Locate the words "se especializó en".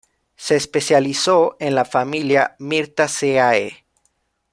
0.35-1.75